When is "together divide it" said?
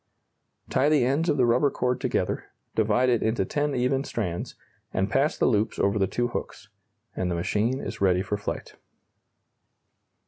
2.01-3.21